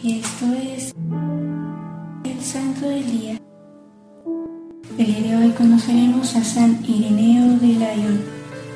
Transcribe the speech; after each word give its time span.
Y 0.00 0.20
esto 0.20 0.46
es 0.54 0.94
el 2.24 2.40
Santo 2.40 2.88
del 2.88 3.10
Día. 3.10 3.40
El 4.96 5.06
día 5.06 5.20
de 5.22 5.36
hoy 5.36 5.50
conoceremos 5.50 6.36
a 6.36 6.44
San 6.44 6.78
Ireneo 6.86 7.58
de 7.58 7.66
Lyon. 7.66 8.20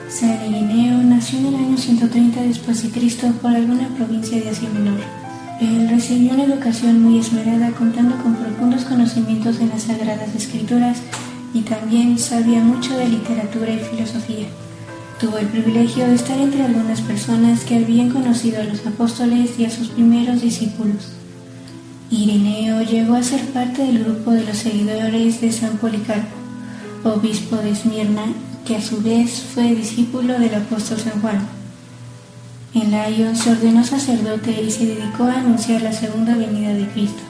San 0.08 0.50
Ireneo 0.50 0.98
nació 0.98 1.38
en 1.38 1.46
el 1.46 1.54
año 1.54 1.76
130 1.76 2.42
después 2.42 2.82
de 2.82 2.90
Cristo 2.90 3.28
por 3.40 3.52
alguna 3.52 3.88
provincia 3.96 4.40
de 4.40 4.50
Asia 4.50 4.68
Menor. 4.70 4.98
Él 5.60 5.88
recibió 5.88 6.32
una 6.32 6.42
educación 6.42 7.00
muy 7.00 7.20
esmerada 7.20 7.70
contando 7.70 8.20
con 8.20 8.34
profundos 8.34 8.84
conocimientos 8.84 9.60
en 9.60 9.68
las 9.68 9.82
Sagradas 9.82 10.34
Escrituras 10.34 11.02
y 11.54 11.60
también 11.60 12.18
sabía 12.18 12.64
mucho 12.64 12.96
de 12.96 13.08
literatura 13.08 13.72
y 13.72 13.78
filosofía. 13.78 14.48
Tuvo 15.22 15.38
el 15.38 15.46
privilegio 15.46 16.04
de 16.08 16.16
estar 16.16 16.36
entre 16.36 16.64
algunas 16.64 17.00
personas 17.00 17.60
que 17.62 17.76
habían 17.76 18.10
conocido 18.10 18.60
a 18.60 18.64
los 18.64 18.84
apóstoles 18.84 19.52
y 19.56 19.64
a 19.64 19.70
sus 19.70 19.90
primeros 19.90 20.42
discípulos. 20.42 21.10
Ireneo 22.10 22.82
llegó 22.82 23.14
a 23.14 23.22
ser 23.22 23.40
parte 23.52 23.84
del 23.84 24.02
grupo 24.02 24.32
de 24.32 24.44
los 24.44 24.56
seguidores 24.56 25.40
de 25.40 25.52
San 25.52 25.76
Policarpo, 25.76 26.34
obispo 27.04 27.54
de 27.54 27.70
Esmirna, 27.70 28.32
que 28.66 28.74
a 28.74 28.82
su 28.82 29.00
vez 29.00 29.44
fue 29.54 29.76
discípulo 29.76 30.40
del 30.40 30.56
apóstol 30.56 30.98
San 30.98 31.20
Juan. 31.20 31.46
En 32.74 32.90
Lyon 32.90 33.36
se 33.36 33.52
ordenó 33.52 33.84
sacerdote 33.84 34.60
y 34.60 34.72
se 34.72 34.86
dedicó 34.86 35.22
a 35.22 35.38
anunciar 35.38 35.82
la 35.82 35.92
segunda 35.92 36.34
venida 36.34 36.74
de 36.74 36.88
Cristo. 36.88 37.22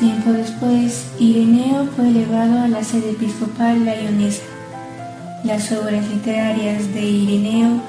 Tiempo 0.00 0.32
después, 0.32 1.04
Ireneo 1.20 1.86
fue 1.94 2.08
elevado 2.08 2.58
a 2.58 2.66
la 2.66 2.82
sede 2.82 3.12
episcopal 3.12 3.84
layonesa. 3.84 4.42
Las 5.44 5.70
obras 5.70 6.08
literarias 6.08 6.92
de 6.92 7.00
Ireneo 7.00 7.80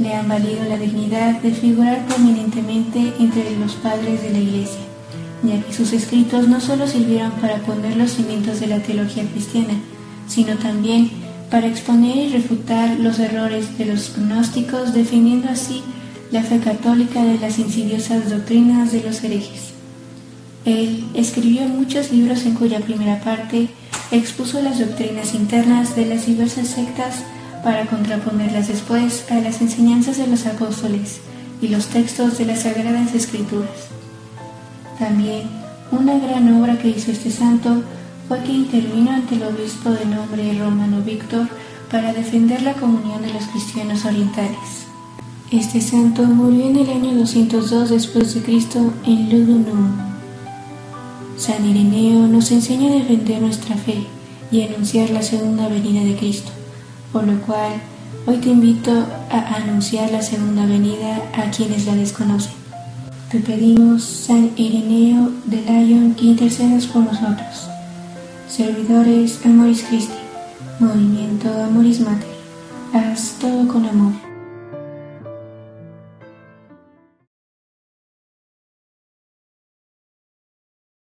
le 0.00 0.14
han 0.14 0.28
valido 0.28 0.64
la 0.68 0.76
dignidad 0.76 1.40
de 1.40 1.52
figurar 1.52 2.04
prominentemente 2.06 3.12
entre 3.20 3.56
los 3.56 3.74
padres 3.74 4.22
de 4.22 4.30
la 4.30 4.38
Iglesia, 4.38 4.80
ya 5.44 5.60
que 5.62 5.72
sus 5.72 5.92
escritos 5.92 6.48
no 6.48 6.60
solo 6.60 6.88
sirvieron 6.88 7.30
para 7.32 7.58
poner 7.58 7.96
los 7.96 8.12
cimientos 8.12 8.58
de 8.58 8.66
la 8.66 8.80
teología 8.80 9.24
cristiana, 9.30 9.74
sino 10.26 10.56
también 10.56 11.10
para 11.50 11.68
exponer 11.68 12.16
y 12.16 12.28
refutar 12.30 12.98
los 12.98 13.20
errores 13.20 13.78
de 13.78 13.86
los 13.86 14.16
gnósticos, 14.16 14.92
defendiendo 14.92 15.48
así 15.50 15.82
la 16.32 16.42
fe 16.42 16.58
católica 16.58 17.22
de 17.22 17.38
las 17.38 17.60
insidiosas 17.60 18.28
doctrinas 18.28 18.90
de 18.90 19.02
los 19.02 19.22
herejes. 19.22 19.72
Él 20.64 21.04
escribió 21.14 21.62
muchos 21.62 22.10
libros 22.10 22.44
en 22.44 22.54
cuya 22.54 22.80
primera 22.80 23.20
parte 23.20 23.68
expuso 24.10 24.60
las 24.62 24.78
doctrinas 24.78 25.34
internas 25.34 25.94
de 25.94 26.06
las 26.06 26.26
diversas 26.26 26.68
sectas 26.68 27.24
para 27.62 27.86
contraponerlas 27.86 28.68
después 28.68 29.30
a 29.30 29.34
las 29.40 29.60
enseñanzas 29.60 30.16
de 30.16 30.26
los 30.26 30.46
apóstoles 30.46 31.20
y 31.60 31.68
los 31.68 31.86
textos 31.86 32.38
de 32.38 32.46
las 32.46 32.62
Sagradas 32.62 33.14
Escrituras. 33.14 33.88
También 34.98 35.42
una 35.90 36.18
gran 36.18 36.52
obra 36.54 36.78
que 36.78 36.88
hizo 36.88 37.10
este 37.10 37.30
santo 37.30 37.82
fue 38.28 38.40
que 38.40 38.52
intervino 38.52 39.10
ante 39.10 39.36
el 39.36 39.42
obispo 39.44 39.90
de 39.90 40.04
nombre 40.06 40.52
romano 40.58 41.00
Víctor 41.02 41.48
para 41.90 42.12
defender 42.12 42.62
la 42.62 42.74
comunión 42.74 43.22
de 43.22 43.32
los 43.32 43.44
cristianos 43.44 44.04
orientales. 44.04 44.86
Este 45.50 45.80
santo 45.80 46.22
murió 46.24 46.66
en 46.66 46.76
el 46.76 46.90
año 46.90 47.14
202 47.14 47.88
después 47.88 48.34
de 48.34 48.42
Cristo 48.42 48.92
en 49.06 49.30
Ludunum, 49.30 50.07
San 51.38 51.64
Ireneo 51.64 52.26
nos 52.26 52.50
enseña 52.50 52.90
a 52.90 52.96
defender 52.96 53.40
nuestra 53.40 53.76
fe 53.76 54.04
y 54.50 54.62
anunciar 54.62 55.10
la 55.10 55.22
segunda 55.22 55.68
venida 55.68 56.02
de 56.02 56.16
Cristo, 56.16 56.50
por 57.12 57.24
lo 57.28 57.40
cual 57.42 57.74
hoy 58.26 58.38
te 58.38 58.48
invito 58.48 58.90
a 59.30 59.54
anunciar 59.54 60.10
la 60.10 60.20
segunda 60.20 60.66
venida 60.66 61.22
a 61.34 61.48
quienes 61.52 61.86
la 61.86 61.94
desconocen. 61.94 62.54
Te 63.30 63.38
pedimos, 63.38 64.02
San 64.02 64.50
Ireneo 64.56 65.30
de 65.44 65.58
Lyon, 65.62 66.14
que 66.14 66.24
intercedas 66.24 66.86
por 66.86 67.04
nosotros. 67.04 67.68
Servidores 68.48 69.38
Amoris 69.44 69.84
Christi, 69.84 70.18
Movimiento 70.80 71.48
Amoris 71.62 72.00
Mater, 72.00 72.26
haz 72.92 73.36
todo 73.40 73.68
con 73.68 73.86
amor. 73.86 74.27